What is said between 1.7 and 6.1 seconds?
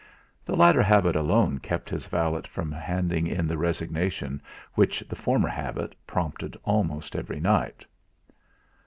his valet from handing in the resignation which the former habit